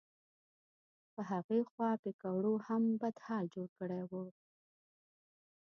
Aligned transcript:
په 1.13 1.21
هغې 1.31 1.59
خوا 1.71 1.91
پیکوړو 2.03 2.53
هم 2.67 2.83
بد 3.01 3.15
حال 3.25 3.45
جوړ 3.55 3.67
کړی 3.79 4.01
و. 4.09 4.11